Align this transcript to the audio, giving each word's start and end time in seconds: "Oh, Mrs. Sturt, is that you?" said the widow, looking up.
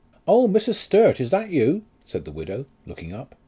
"Oh, 0.27 0.47
Mrs. 0.47 0.73
Sturt, 0.77 1.21
is 1.21 1.29
that 1.29 1.51
you?" 1.51 1.83
said 2.05 2.25
the 2.25 2.31
widow, 2.31 2.65
looking 2.87 3.13
up. 3.13 3.35